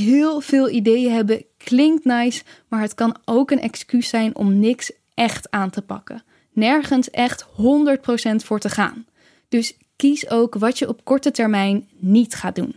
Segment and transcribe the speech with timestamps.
[0.00, 4.92] Heel veel ideeën hebben klinkt nice, maar het kan ook een excuus zijn om niks
[5.14, 6.22] echt aan te pakken.
[6.52, 7.46] Nergens echt 100%
[8.36, 9.06] voor te gaan.
[9.48, 12.74] Dus kies ook wat je op korte termijn niet gaat doen.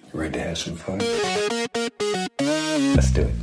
[2.95, 3.42] Let's do it.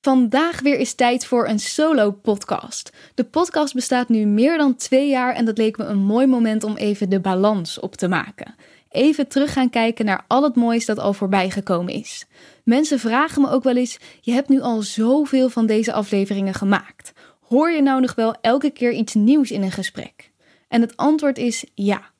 [0.00, 2.92] Vandaag weer is tijd voor een solo-podcast.
[3.14, 6.64] De podcast bestaat nu meer dan twee jaar en dat leek me een mooi moment
[6.64, 8.54] om even de balans op te maken.
[8.90, 12.26] Even terug gaan kijken naar al het moois dat al voorbij gekomen is.
[12.64, 17.12] Mensen vragen me ook wel eens: je hebt nu al zoveel van deze afleveringen gemaakt.
[17.40, 20.30] Hoor je nou nog wel elke keer iets nieuws in een gesprek?
[20.68, 22.10] En het antwoord is ja.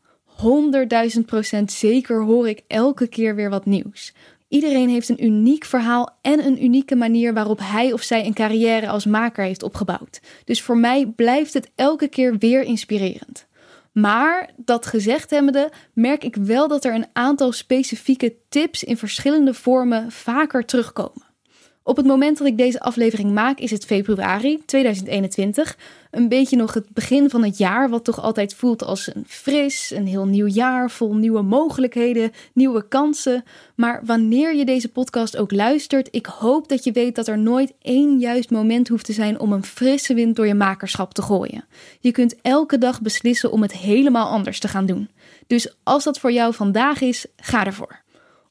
[1.17, 4.13] 100.000 procent zeker hoor ik elke keer weer wat nieuws.
[4.49, 8.89] Iedereen heeft een uniek verhaal en een unieke manier waarop hij of zij een carrière
[8.89, 10.21] als maker heeft opgebouwd.
[10.45, 13.47] Dus voor mij blijft het elke keer weer inspirerend.
[13.93, 19.55] Maar dat gezegd hebbende, merk ik wel dat er een aantal specifieke tips in verschillende
[19.55, 21.28] vormen vaker terugkomen.
[21.89, 25.77] Op het moment dat ik deze aflevering maak is het februari 2021.
[26.11, 29.91] Een beetje nog het begin van het jaar, wat toch altijd voelt als een fris,
[29.91, 33.45] een heel nieuw jaar vol nieuwe mogelijkheden, nieuwe kansen.
[33.75, 37.73] Maar wanneer je deze podcast ook luistert, ik hoop dat je weet dat er nooit
[37.83, 41.65] één juist moment hoeft te zijn om een frisse wind door je makerschap te gooien.
[42.01, 45.09] Je kunt elke dag beslissen om het helemaal anders te gaan doen.
[45.47, 48.07] Dus als dat voor jou vandaag is, ga ervoor.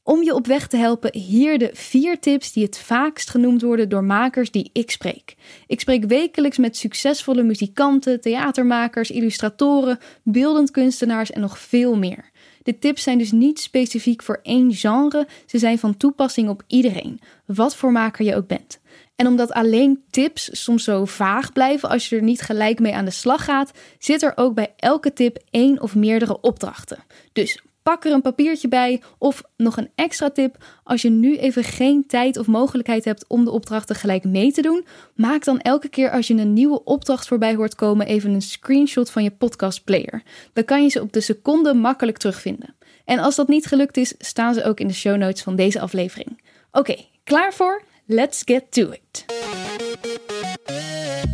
[0.08, 3.90] Om je op weg te helpen, hier de vier tips die het vaakst genoemd worden
[3.90, 5.36] door makers die ik spreek.
[5.66, 12.30] Ik spreek wekelijks met succesvolle muzikanten, theatermakers, illustratoren, beeldend kunstenaars en nog veel meer.
[12.64, 17.20] De tips zijn dus niet specifiek voor één genre, ze zijn van toepassing op iedereen,
[17.46, 18.80] wat voor maker je ook bent.
[19.16, 23.06] En omdat alleen tips soms zo vaag blijven als je er niet gelijk mee aan
[23.06, 27.04] de slag gaat, zit er ook bij elke tip één of meerdere opdrachten.
[27.34, 29.02] Dus Pak er een papiertje bij.
[29.18, 33.46] Of nog een extra tip: als je nu even geen tijd of mogelijkheid hebt om
[33.46, 37.28] de opdrachten gelijk mee te doen, maak dan elke keer als je een nieuwe opdracht
[37.28, 40.24] voorbij hoort komen even een screenshot van je podcast player.
[40.54, 42.76] Dan kan je ze op de seconde makkelijk terugvinden.
[43.06, 45.80] En als dat niet gelukt is, staan ze ook in de show notes van deze
[45.80, 46.42] aflevering.
[46.72, 47.84] Oké, klaar voor?
[48.06, 49.26] Let's get to it.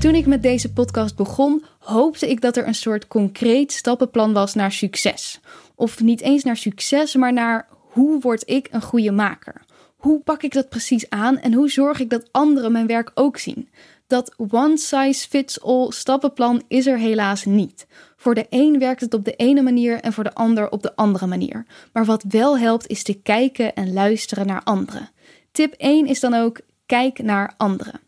[0.04, 4.54] Toen ik met deze podcast begon, hoopte ik dat er een soort concreet stappenplan was
[4.54, 5.40] naar succes.
[5.76, 9.62] Of niet eens naar succes, maar naar hoe word ik een goede maker?
[9.96, 13.38] Hoe pak ik dat precies aan en hoe zorg ik dat anderen mijn werk ook
[13.38, 13.70] zien?
[14.08, 17.88] Dat one size fits all stappenplan is er helaas niet.
[18.16, 20.96] Voor de een werkt het op de ene manier en voor de ander op de
[20.96, 21.66] andere manier.
[21.94, 25.10] Maar wat wel helpt is te kijken en luisteren naar anderen.
[25.52, 28.03] Tip 1 is dan ook kijk naar anderen.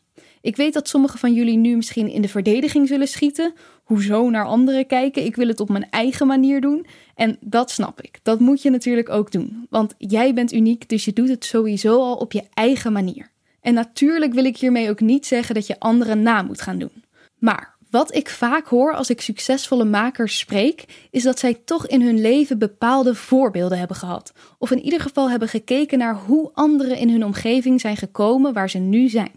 [0.45, 3.53] Ik weet dat sommigen van jullie nu misschien in de verdediging zullen schieten.
[3.83, 5.25] Hoezo naar anderen kijken?
[5.25, 6.85] Ik wil het op mijn eigen manier doen.
[7.16, 8.19] En dat snap ik.
[8.23, 9.67] Dat moet je natuurlijk ook doen.
[9.69, 13.29] Want jij bent uniek, dus je doet het sowieso al op je eigen manier.
[13.61, 17.03] En natuurlijk wil ik hiermee ook niet zeggen dat je anderen na moet gaan doen.
[17.38, 22.01] Maar wat ik vaak hoor als ik succesvolle makers spreek, is dat zij toch in
[22.01, 24.34] hun leven bepaalde voorbeelden hebben gehad.
[24.57, 28.69] Of in ieder geval hebben gekeken naar hoe anderen in hun omgeving zijn gekomen waar
[28.69, 29.31] ze nu zijn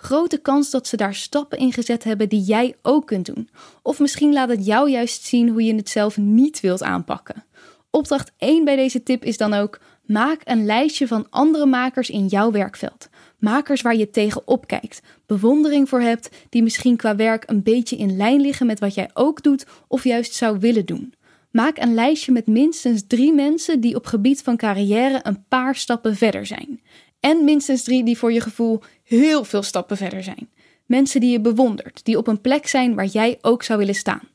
[0.00, 3.48] grote kans dat ze daar stappen in gezet hebben die jij ook kunt doen.
[3.82, 7.44] Of misschien laat het jou juist zien hoe je het zelf niet wilt aanpakken.
[7.90, 12.26] Opdracht 1 bij deze tip is dan ook: maak een lijstje van andere makers in
[12.26, 13.08] jouw werkveld.
[13.38, 18.16] Makers waar je tegenop kijkt, bewondering voor hebt, die misschien qua werk een beetje in
[18.16, 21.14] lijn liggen met wat jij ook doet of juist zou willen doen.
[21.50, 26.16] Maak een lijstje met minstens drie mensen die op gebied van carrière een paar stappen
[26.16, 26.80] verder zijn.
[27.20, 30.50] En minstens drie die voor je gevoel heel veel stappen verder zijn.
[30.86, 34.28] Mensen die je bewondert, die op een plek zijn waar jij ook zou willen staan.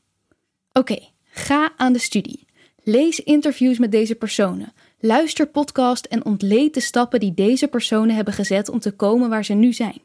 [0.72, 2.46] Oké, ga aan de studie.
[2.82, 4.72] Lees interviews met deze personen.
[5.00, 9.44] Luister podcast en ontleed de stappen die deze personen hebben gezet om te komen waar
[9.44, 10.02] ze nu zijn.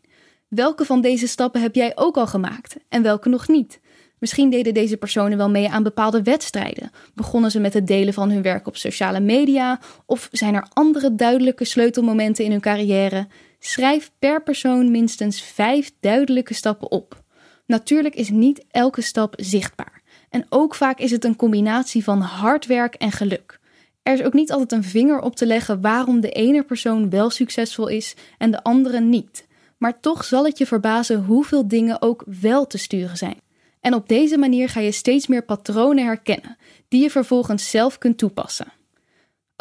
[0.47, 3.79] Welke van deze stappen heb jij ook al gemaakt en welke nog niet?
[4.19, 6.91] Misschien deden deze personen wel mee aan bepaalde wedstrijden.
[7.13, 9.79] Begonnen ze met het delen van hun werk op sociale media?
[10.05, 13.27] Of zijn er andere duidelijke sleutelmomenten in hun carrière?
[13.59, 17.23] Schrijf per persoon minstens vijf duidelijke stappen op.
[17.65, 20.01] Natuurlijk is niet elke stap zichtbaar.
[20.29, 23.59] En ook vaak is het een combinatie van hard werk en geluk.
[24.03, 27.29] Er is ook niet altijd een vinger op te leggen waarom de ene persoon wel
[27.29, 29.47] succesvol is en de andere niet.
[29.77, 33.38] maar toch zal het je verbazen hoeveel dingen ook wel te sturen zijn.
[33.81, 36.57] En op deze manier ga je steeds meer patronen herkennen,
[36.88, 38.71] die je vervolgens zelf kunt toepassen.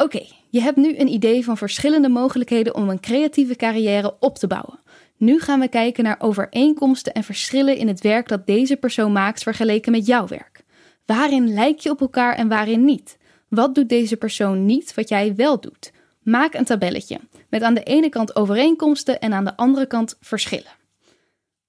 [0.03, 4.47] Oké, je hebt nu een idee van verschillende mogelijkheden om een creatieve carrière op te
[4.47, 4.79] bouwen.
[5.17, 9.43] Nu gaan we kijken naar overeenkomsten en verschillen in het werk dat deze persoon maakt
[9.43, 10.63] vergeleken met jouw werk.
[11.05, 13.17] Waarin lijk je op elkaar en waarin niet?
[13.49, 15.91] Wat doet deze persoon niet wat jij wel doet?
[16.21, 17.19] Maak een tabelletje
[17.49, 20.77] met aan de ene kant overeenkomsten en aan de andere kant verschillen.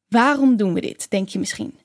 [0.08, 1.78] Waarom doen we dit, denk je misschien?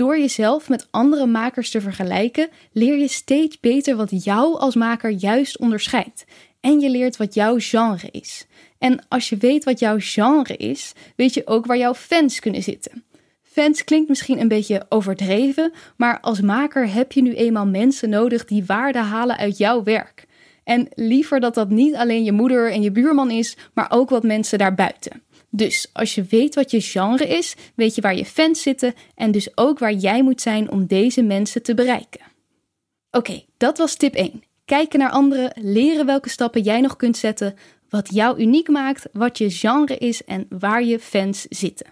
[0.00, 5.10] Door jezelf met andere makers te vergelijken, leer je steeds beter wat jou als maker
[5.10, 6.24] juist onderscheidt.
[6.60, 8.46] En je leert wat jouw genre is.
[8.78, 12.62] En als je weet wat jouw genre is, weet je ook waar jouw fans kunnen
[12.62, 13.04] zitten.
[13.42, 18.44] Fans klinkt misschien een beetje overdreven, maar als maker heb je nu eenmaal mensen nodig
[18.44, 20.26] die waarde halen uit jouw werk.
[20.64, 24.22] En liever dat dat niet alleen je moeder en je buurman is, maar ook wat
[24.22, 25.22] mensen daarbuiten.
[25.50, 29.30] Dus als je weet wat je genre is, weet je waar je fans zitten en
[29.30, 32.20] dus ook waar jij moet zijn om deze mensen te bereiken.
[33.10, 34.42] Oké, dat was tip 1.
[34.64, 37.54] Kijken naar anderen, leren welke stappen jij nog kunt zetten,
[37.88, 41.86] wat jou uniek maakt, wat je genre is en waar je fans zitten.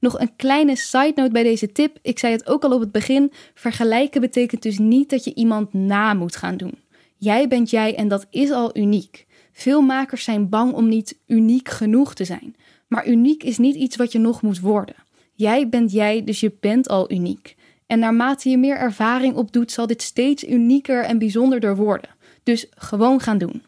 [0.00, 1.98] Nog een kleine side note bij deze tip.
[2.02, 3.32] Ik zei het ook al op het begin.
[3.54, 6.78] Vergelijken betekent dus niet dat je iemand na moet gaan doen.
[7.16, 9.26] Jij bent jij en dat is al uniek.
[9.52, 12.56] Veel makers zijn bang om niet uniek genoeg te zijn.
[12.90, 14.94] Maar uniek is niet iets wat je nog moet worden.
[15.34, 17.56] Jij bent jij, dus je bent al uniek.
[17.86, 22.10] En naarmate je meer ervaring opdoet, zal dit steeds unieker en bijzonderder worden.
[22.42, 23.62] Dus gewoon gaan doen.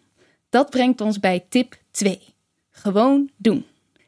[0.49, 2.21] Dat brengt ons bij tip 2.
[2.71, 3.65] Gewoon doen.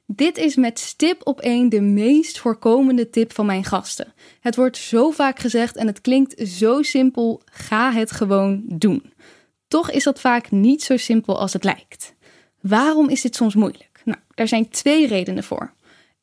[0.07, 4.13] Dit is met stip op één de meest voorkomende tip van mijn gasten.
[4.41, 9.13] Het wordt zo vaak gezegd en het klinkt zo simpel: ga het gewoon doen.
[9.69, 12.15] Toch is dat vaak niet zo simpel als het lijkt.
[12.61, 13.94] Waarom is dit soms moeilijk?
[14.05, 15.73] Nou, daar zijn twee redenen voor.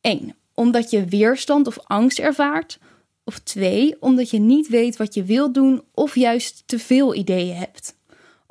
[0.01, 2.79] Eén, omdat je weerstand of angst ervaart.
[3.23, 7.55] Of twee, omdat je niet weet wat je wilt doen of juist te veel ideeën
[7.55, 7.95] hebt.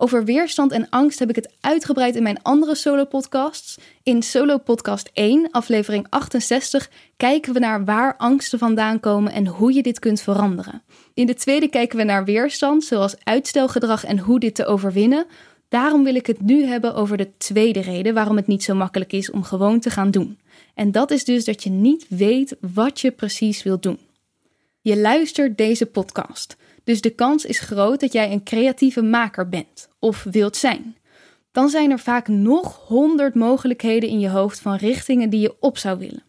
[0.02, 3.78] Over weerstand en angst heb ik het uitgebreid in mijn andere solo-podcasts.
[4.02, 9.72] In Solo Podcast 1, aflevering 68, kijken we naar waar angsten vandaan komen en hoe
[9.72, 10.82] je dit kunt veranderen.
[11.14, 15.26] In de tweede kijken we naar weerstand, zoals uitstelgedrag en hoe dit te overwinnen.
[15.70, 19.12] Daarom wil ik het nu hebben over de tweede reden waarom het niet zo makkelijk
[19.12, 20.38] is om gewoon te gaan doen.
[20.74, 23.98] En dat is dus dat je niet weet wat je precies wilt doen.
[24.80, 26.56] Je luistert deze podcast.
[26.84, 30.96] Dus de kans is groot dat jij een creatieve maker bent of wilt zijn.
[31.52, 35.78] Dan zijn er vaak nog honderd mogelijkheden in je hoofd van richtingen die je op
[35.78, 36.22] zou willen.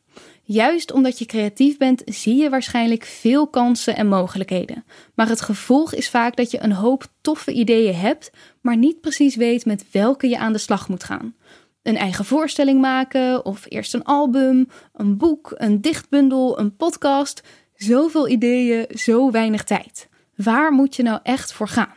[0.44, 4.84] Juist omdat je creatief bent, zie je waarschijnlijk veel kansen en mogelijkheden.
[5.16, 9.36] Maar het gevolg is vaak dat je een hoop toffe ideeën hebt, maar niet precies
[9.36, 11.36] weet met welke je aan de slag moet gaan.
[11.84, 17.44] Een eigen voorstelling maken, of eerst een album, een boek, een dichtbundel, een podcast.
[17.76, 20.10] Zoveel ideeën, zo weinig tijd.
[20.36, 21.94] Waar moet je nou echt voor gaan?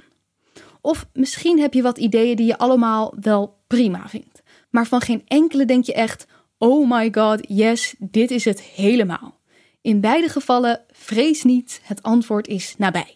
[0.80, 4.42] Of misschien heb je wat ideeën die je allemaal wel prima vindt.
[4.70, 6.26] Maar van geen enkele denk je echt:
[6.58, 9.40] oh my god, yes, dit is het helemaal.
[9.80, 13.14] In beide gevallen, vrees niet, het antwoord is nabij.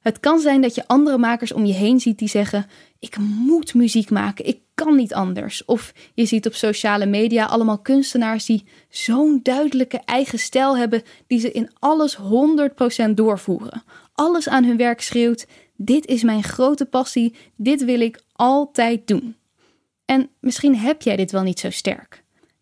[0.00, 2.66] Het kan zijn dat je andere makers om je heen ziet die zeggen:
[2.98, 5.64] Ik moet muziek maken, ik kan niet anders.
[5.64, 11.40] Of je ziet op sociale media allemaal kunstenaars die zo'n duidelijke eigen stijl hebben, die
[11.40, 12.18] ze in alles
[13.08, 13.82] 100% doorvoeren
[14.20, 15.46] alles aan hun werk schreeuwt:
[15.76, 19.36] Dit is mijn grote passie, dit wil ik altijd doen.
[20.04, 22.19] En misschien heb jij dit wel niet zo sterk.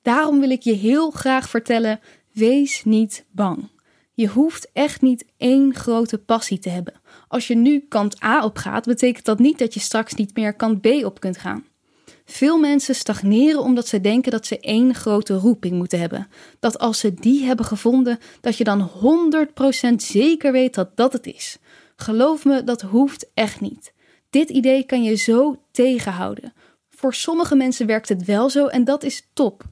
[0.08, 2.00] Daarom wil ik je heel graag vertellen:
[2.32, 3.68] wees niet bang.
[4.14, 6.94] Je hoeft echt niet één grote passie te hebben.
[7.28, 10.54] Als je nu kant A op gaat, betekent dat niet dat je straks niet meer
[10.54, 11.64] kant B op kunt gaan.
[12.24, 16.28] Veel mensen stagneren omdat ze denken dat ze één grote roeping moeten hebben.
[16.60, 18.90] Dat als ze die hebben gevonden, dat je dan
[19.92, 21.58] 100% zeker weet dat dat het is.
[21.96, 23.92] Geloof me, dat hoeft echt niet.
[24.30, 26.52] Dit idee kan je zo tegenhouden.
[26.88, 29.64] Voor sommige mensen werkt het wel zo en dat is top.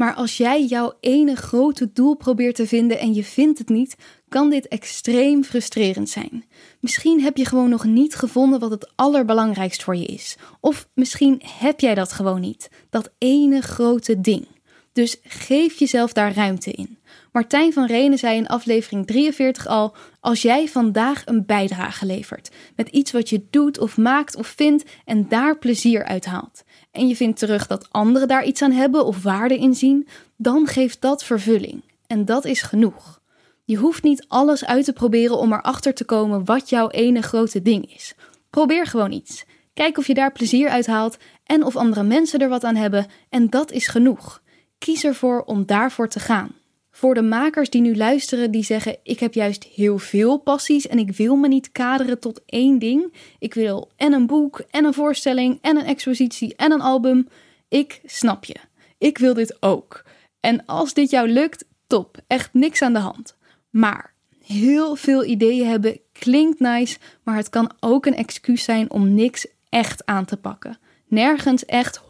[0.00, 3.96] Maar als jij jouw ene grote doel probeert te vinden en je vindt het niet,
[4.28, 6.44] kan dit extreem frustrerend zijn.
[6.80, 10.36] Misschien heb je gewoon nog niet gevonden wat het allerbelangrijkst voor je is.
[10.60, 14.46] Of misschien heb jij dat gewoon niet, dat ene grote ding.
[14.92, 16.98] Dus geef jezelf daar ruimte in.
[17.32, 22.88] Martijn van Renen zei in aflevering 43 al: Als jij vandaag een bijdrage levert met
[22.88, 27.16] iets wat je doet of maakt of vindt en daar plezier uit haalt, en je
[27.16, 31.24] vindt terug dat anderen daar iets aan hebben of waarde in zien, dan geeft dat
[31.24, 31.82] vervulling.
[32.06, 33.20] En dat is genoeg.
[33.64, 37.62] Je hoeft niet alles uit te proberen om erachter te komen wat jouw ene grote
[37.62, 38.14] ding is.
[38.50, 39.44] Probeer gewoon iets.
[39.74, 43.06] Kijk of je daar plezier uit haalt en of andere mensen er wat aan hebben,
[43.28, 44.42] en dat is genoeg.
[44.78, 46.59] kies ervoor om daarvoor te gaan.
[47.00, 50.98] Voor de makers die nu luisteren, die zeggen: Ik heb juist heel veel passies en
[50.98, 53.12] ik wil me niet kaderen tot één ding.
[53.38, 57.28] Ik wil en een boek, en een voorstelling, en een expositie, en een album.
[57.68, 58.56] Ik snap je.
[58.98, 60.04] Ik wil dit ook.
[60.40, 62.18] En als dit jou lukt, top.
[62.26, 63.36] Echt niks aan de hand.
[63.70, 64.14] Maar
[64.44, 69.46] heel veel ideeën hebben klinkt nice, maar het kan ook een excuus zijn om niks
[69.68, 70.78] echt aan te pakken.
[71.06, 72.02] Nergens echt 100%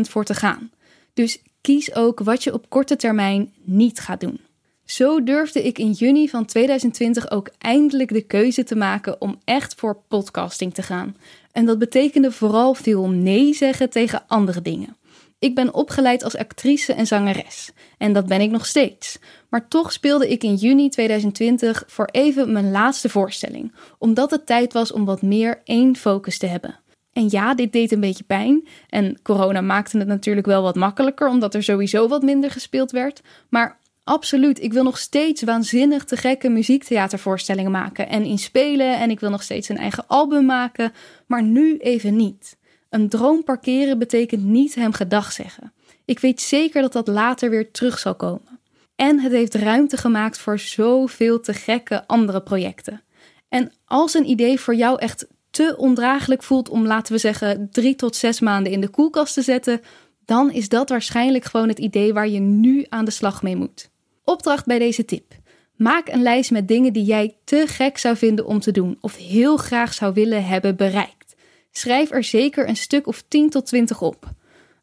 [0.00, 0.70] voor te gaan.
[1.14, 4.40] Dus kies ook wat je op korte termijn niet gaat doen.
[4.84, 9.74] Zo durfde ik in juni van 2020 ook eindelijk de keuze te maken om echt
[9.74, 11.16] voor podcasting te gaan.
[11.52, 14.96] En dat betekende vooral veel nee zeggen tegen andere dingen.
[15.38, 17.70] Ik ben opgeleid als actrice en zangeres.
[17.98, 19.18] En dat ben ik nog steeds.
[19.48, 24.72] Maar toch speelde ik in juni 2020 voor even mijn laatste voorstelling, omdat het tijd
[24.72, 26.79] was om wat meer één focus te hebben.
[27.12, 28.68] En ja, dit deed een beetje pijn.
[28.88, 33.22] En corona maakte het natuurlijk wel wat makkelijker, omdat er sowieso wat minder gespeeld werd.
[33.48, 38.98] Maar absoluut, ik wil nog steeds waanzinnig te gekke muziektheatervoorstellingen maken en inspelen.
[38.98, 40.92] En ik wil nog steeds een eigen album maken,
[41.26, 42.58] maar nu even niet.
[42.90, 45.72] Een droom parkeren betekent niet hem gedag zeggen.
[46.04, 48.58] Ik weet zeker dat dat later weer terug zal komen.
[48.96, 53.02] En het heeft ruimte gemaakt voor zoveel te gekke andere projecten.
[53.48, 55.26] En als een idee voor jou echt
[55.60, 59.42] te ondraaglijk voelt om, laten we zeggen, drie tot zes maanden in de koelkast te
[59.42, 59.80] zetten,
[60.24, 63.90] dan is dat waarschijnlijk gewoon het idee waar je nu aan de slag mee moet.
[64.24, 65.34] Opdracht bij deze tip.
[65.76, 69.16] Maak een lijst met dingen die jij te gek zou vinden om te doen of
[69.16, 71.34] heel graag zou willen hebben bereikt.
[71.70, 74.30] Schrijf er zeker een stuk of 10 tot 20 op.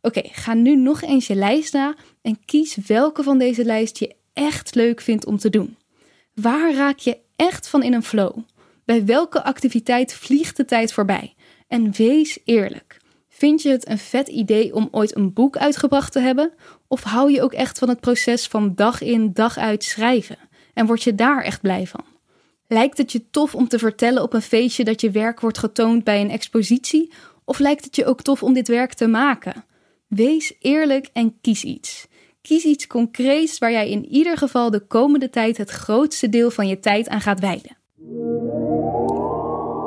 [0.01, 4.15] Oké, ga nu nog eens je lijst na en kies welke van deze lijst je
[4.33, 5.77] echt leuk vindt om te doen.
[6.33, 8.37] Waar raak je echt van in een flow?
[8.87, 11.35] Bij welke activiteit vliegt de tijd voorbij?
[11.67, 12.97] En wees eerlijk.
[13.29, 16.53] Vind je het een vet idee om ooit een boek uitgebracht te hebben?
[16.87, 20.37] Of hou je ook echt van het proces van dag in, dag uit schrijven?
[20.73, 22.03] En word je daar echt blij van?
[22.67, 26.03] Lijkt het je tof om te vertellen op een feestje dat je werk wordt getoond
[26.03, 27.11] bij een expositie?
[27.45, 29.65] Of lijkt het je ook tof om dit werk te maken?
[30.07, 32.07] Wees eerlijk en kies iets.
[32.41, 36.67] Kies iets concreets waar jij in ieder geval de komende tijd het grootste deel van
[36.67, 37.77] je tijd aan gaat wijden.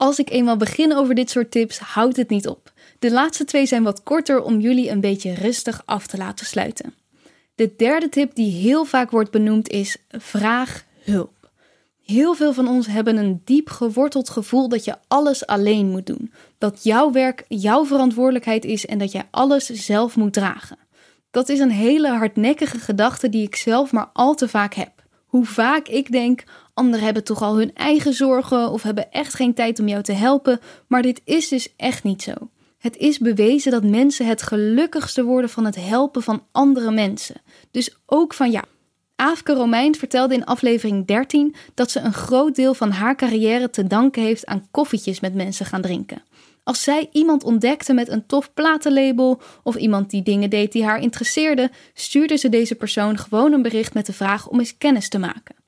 [0.00, 2.72] Als ik eenmaal begin over dit soort tips, houdt het niet op.
[2.98, 6.94] De laatste twee zijn wat korter om jullie een beetje rustig af te laten sluiten.
[7.54, 11.50] De derde tip die heel vaak wordt benoemd is: vraag hulp.
[12.04, 16.32] Heel veel van ons hebben een diep geworteld gevoel dat je alles alleen moet doen.
[16.58, 20.78] Dat jouw werk jouw verantwoordelijkheid is en dat jij alles zelf moet dragen.
[21.30, 24.92] Dat is een hele hardnekkige gedachte die ik zelf maar al te vaak heb.
[25.26, 26.44] Hoe vaak ik denk:
[26.80, 30.12] Anderen hebben toch al hun eigen zorgen of hebben echt geen tijd om jou te
[30.12, 30.60] helpen.
[30.86, 32.32] Maar dit is dus echt niet zo.
[32.78, 37.40] Het is bewezen dat mensen het gelukkigste worden van het helpen van andere mensen.
[37.70, 38.64] Dus ook van jou.
[39.16, 43.86] Aafke Romein vertelde in aflevering 13 dat ze een groot deel van haar carrière te
[43.86, 46.22] danken heeft aan koffietjes met mensen gaan drinken.
[46.64, 51.00] Als zij iemand ontdekte met een tof platenlabel of iemand die dingen deed die haar
[51.00, 55.18] interesseerden, stuurde ze deze persoon gewoon een bericht met de vraag om eens kennis te
[55.18, 55.59] maken.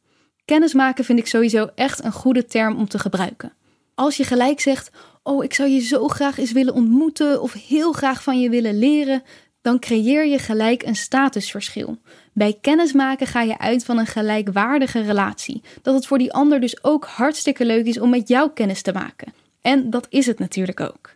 [0.45, 3.53] Kennismaken vind ik sowieso echt een goede term om te gebruiken.
[3.95, 4.91] Als je gelijk zegt:
[5.23, 8.79] Oh, ik zou je zo graag eens willen ontmoeten of heel graag van je willen
[8.79, 9.23] leren,
[9.63, 11.99] dan creëer je gelijk een statusverschil.
[12.33, 15.63] Bij kennismaken ga je uit van een gelijkwaardige relatie.
[15.83, 18.93] Dat het voor die ander dus ook hartstikke leuk is om met jou kennis te
[18.93, 19.33] maken.
[19.61, 21.11] En dat is het natuurlijk ook.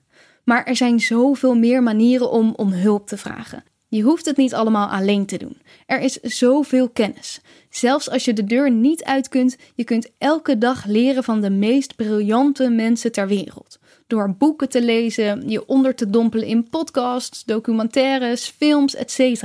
[0.44, 3.64] Maar er zijn zoveel meer manieren om om hulp te vragen.
[3.96, 5.56] Je hoeft het niet allemaal alleen te doen.
[5.86, 7.40] Er is zoveel kennis.
[7.70, 11.50] Zelfs als je de deur niet uit kunt, je kunt elke dag leren van de
[11.50, 13.78] meest briljante mensen ter wereld.
[14.06, 19.42] Door boeken te lezen, je onder te dompelen in podcasts, documentaires, films, etc.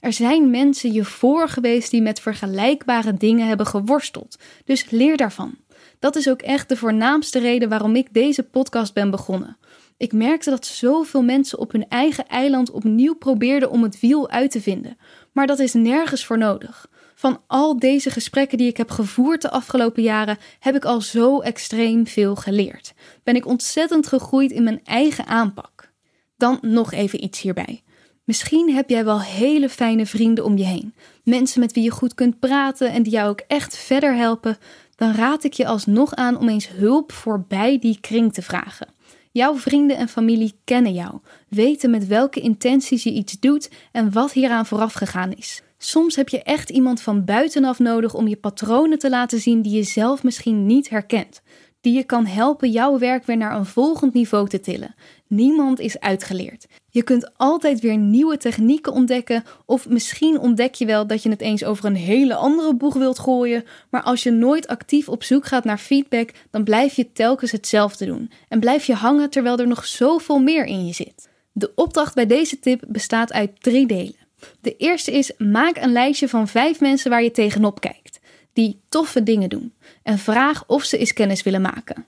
[0.00, 4.38] Er zijn mensen je voor geweest die met vergelijkbare dingen hebben geworsteld.
[4.64, 5.54] Dus leer daarvan.
[5.98, 9.56] Dat is ook echt de voornaamste reden waarom ik deze podcast ben begonnen.
[9.96, 14.50] Ik merkte dat zoveel mensen op hun eigen eiland opnieuw probeerden om het wiel uit
[14.50, 14.96] te vinden.
[15.32, 16.88] Maar dat is nergens voor nodig.
[17.14, 21.40] Van al deze gesprekken die ik heb gevoerd de afgelopen jaren, heb ik al zo
[21.40, 22.94] extreem veel geleerd.
[23.22, 25.92] Ben ik ontzettend gegroeid in mijn eigen aanpak.
[26.36, 27.82] Dan nog even iets hierbij.
[28.24, 30.94] Misschien heb jij wel hele fijne vrienden om je heen.
[31.24, 34.58] Mensen met wie je goed kunt praten en die jou ook echt verder helpen.
[34.96, 38.93] Dan raad ik je alsnog aan om eens hulp voorbij die kring te vragen.
[39.36, 44.32] Jouw vrienden en familie kennen jou, weten met welke intenties je iets doet en wat
[44.32, 45.62] hieraan vooraf gegaan is.
[45.78, 49.76] Soms heb je echt iemand van buitenaf nodig om je patronen te laten zien die
[49.76, 51.42] je zelf misschien niet herkent.
[51.80, 54.94] Die je kan helpen jouw werk weer naar een volgend niveau te tillen.
[55.28, 56.66] Niemand is uitgeleerd.
[56.90, 61.40] Je kunt altijd weer nieuwe technieken ontdekken, of misschien ontdek je wel dat je het
[61.40, 65.46] eens over een hele andere boeg wilt gooien, maar als je nooit actief op zoek
[65.46, 69.66] gaat naar feedback, dan blijf je telkens hetzelfde doen en blijf je hangen terwijl er
[69.66, 71.28] nog zoveel meer in je zit.
[71.52, 74.24] De opdracht bij deze tip bestaat uit drie delen.
[74.60, 78.20] De eerste is: maak een lijstje van vijf mensen waar je tegenop kijkt,
[78.52, 82.06] die toffe dingen doen, en vraag of ze eens kennis willen maken.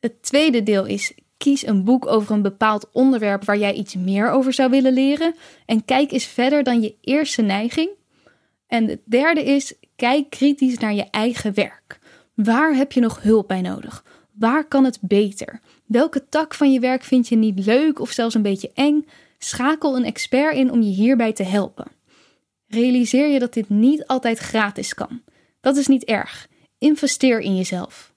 [0.00, 4.30] Het tweede deel is: kies een boek over een bepaald onderwerp waar jij iets meer
[4.30, 5.34] over zou willen leren
[5.66, 7.90] en kijk eens verder dan je eerste neiging.
[8.66, 11.98] En het derde is: kijk kritisch naar je eigen werk.
[12.34, 14.04] Waar heb je nog hulp bij nodig?
[14.32, 15.60] Waar kan het beter?
[15.86, 19.06] Welke tak van je werk vind je niet leuk of zelfs een beetje eng?
[19.38, 21.86] Schakel een expert in om je hierbij te helpen.
[22.66, 25.22] Realiseer je dat dit niet altijd gratis kan.
[25.60, 26.48] Dat is niet erg.
[26.78, 28.11] Investeer in jezelf.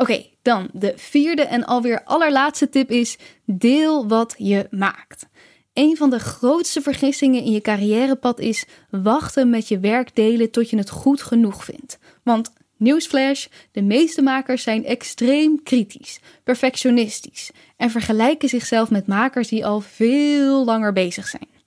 [0.00, 5.26] Oké, dan de vierde en alweer allerlaatste tip is: deel wat je maakt.
[5.72, 10.70] Een van de grootste vergissingen in je carrièrepad is wachten met je werk delen tot
[10.70, 11.98] je het goed genoeg vindt.
[12.22, 19.66] Want Nieuwsflash: de meeste makers zijn extreem kritisch, perfectionistisch en vergelijken zichzelf met makers die
[19.66, 21.57] al veel langer bezig zijn.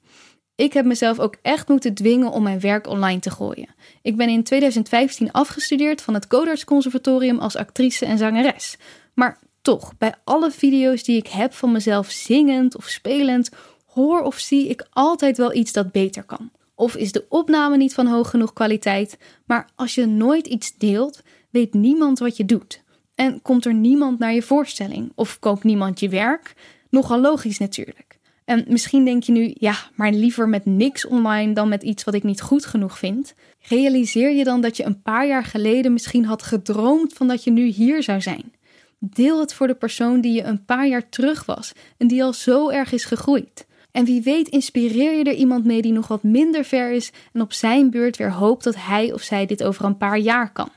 [0.61, 3.75] Ik heb mezelf ook echt moeten dwingen om mijn werk online te gooien.
[4.01, 8.77] Ik ben in 2015 afgestudeerd van het Codarts Conservatorium als actrice en zangeres.
[9.13, 13.49] Maar toch, bij alle video's die ik heb van mezelf zingend of spelend,
[13.85, 16.51] hoor of zie ik altijd wel iets dat beter kan.
[16.75, 19.17] Of is de opname niet van hoog genoeg kwaliteit?
[19.45, 22.83] Maar als je nooit iets deelt, weet niemand wat je doet.
[23.15, 25.11] En komt er niemand naar je voorstelling?
[25.15, 26.53] Of koopt niemand je werk?
[26.89, 28.10] Nogal logisch natuurlijk.
[28.51, 32.13] En misschien denk je nu, ja, maar liever met niks online dan met iets wat
[32.13, 33.33] ik niet goed genoeg vind.
[33.61, 37.51] Realiseer je dan dat je een paar jaar geleden misschien had gedroomd van dat je
[37.51, 38.53] nu hier zou zijn.
[38.99, 42.33] Deel het voor de persoon die je een paar jaar terug was en die al
[42.33, 43.67] zo erg is gegroeid.
[43.91, 47.41] En wie weet inspireer je er iemand mee die nog wat minder ver is en
[47.41, 50.69] op zijn beurt weer hoopt dat hij of zij dit over een paar jaar kan.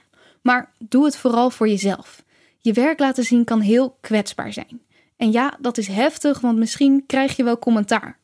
[0.43, 2.23] Maar doe het vooral voor jezelf.
[2.61, 4.81] Je werk laten zien kan heel kwetsbaar zijn.
[5.17, 8.19] En ja, dat is heftig, want misschien krijg je wel commentaar.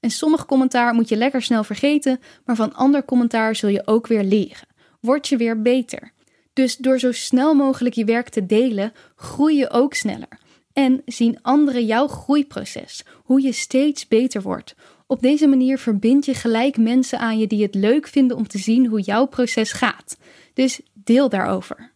[0.00, 4.06] En sommig commentaar moet je lekker snel vergeten, maar van ander commentaar zul je ook
[4.06, 4.68] weer leren.
[5.00, 6.12] Word je weer beter.
[6.52, 10.40] Dus door zo snel mogelijk je werk te delen, groei je ook sneller.
[10.72, 14.74] En zien anderen jouw groeiproces, hoe je steeds beter wordt.
[15.06, 18.58] Op deze manier verbind je gelijk mensen aan je die het leuk vinden om te
[18.58, 20.16] zien hoe jouw proces gaat.
[20.54, 21.92] Dus deel daarover.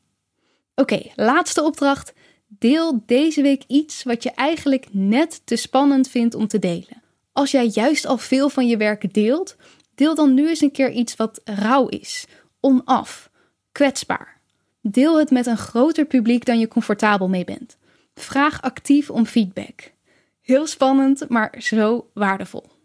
[0.75, 2.13] Oké, laatste opdracht.
[2.47, 7.03] Deel deze week iets wat je eigenlijk net te spannend vindt om te delen.
[7.33, 9.57] Als jij juist al veel van je werk deelt,
[9.95, 12.27] deel dan nu eens een keer iets wat rauw is,
[12.61, 13.31] onaf,
[13.73, 14.41] kwetsbaar.
[14.81, 17.77] Deel het met een groter publiek dan je comfortabel mee bent.
[18.15, 19.93] Vraag actief om feedback.
[20.41, 22.76] Heel spannend, maar zo waardevol.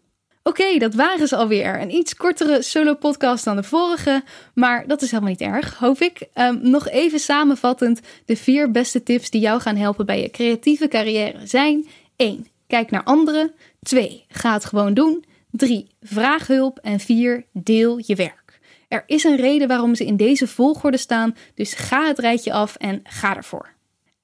[0.42, 1.80] Oké, dat waren ze alweer.
[1.80, 4.22] Een iets kortere solo-podcast dan de vorige,
[4.54, 6.28] maar dat is helemaal niet erg, hoop ik.
[6.34, 10.88] Um, nog even samenvattend: de vier beste tips die jou gaan helpen bij je creatieve
[10.88, 12.46] carrière zijn: 1.
[12.66, 13.52] Kijk naar anderen.
[13.82, 14.24] 2.
[14.28, 15.24] Ga het gewoon doen.
[15.50, 15.88] 3.
[16.02, 16.78] Vraag hulp.
[16.78, 17.44] En 4.
[17.52, 18.60] Deel je werk.
[18.88, 22.76] Er is een reden waarom ze in deze volgorde staan, dus ga het rijtje af
[22.76, 23.72] en ga ervoor.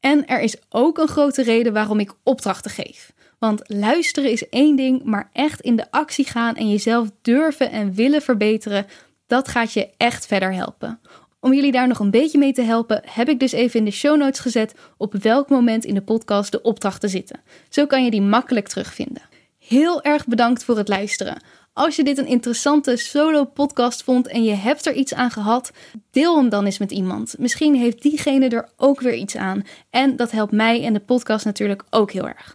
[0.00, 3.12] En er is ook een grote reden waarom ik opdrachten geef.
[3.38, 7.94] Want luisteren is één ding, maar echt in de actie gaan en jezelf durven en
[7.94, 8.86] willen verbeteren,
[9.26, 11.00] dat gaat je echt verder helpen.
[11.40, 13.90] Om jullie daar nog een beetje mee te helpen, heb ik dus even in de
[13.90, 17.40] show notes gezet op welk moment in de podcast de opdrachten zitten.
[17.68, 19.22] Zo kan je die makkelijk terugvinden.
[19.58, 21.42] Heel erg bedankt voor het luisteren.
[21.72, 25.70] Als je dit een interessante solo-podcast vond en je hebt er iets aan gehad,
[26.10, 27.34] deel hem dan eens met iemand.
[27.38, 29.62] Misschien heeft diegene er ook weer iets aan.
[29.90, 32.54] En dat helpt mij en de podcast natuurlijk ook heel erg.